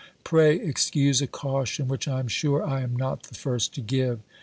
Pray 0.23 0.55
excuse 0.59 1.21
a 1.21 1.27
caution 1.27 1.87
which 1.87 2.07
I 2.07 2.17
am 2.19 2.27
sure 2.27 2.65
I 2.65 2.81
am 2.81 2.95
not 2.95 3.21
the 3.21 3.35
first 3.35 3.75
to 3.75 3.81
give. 3.81 4.21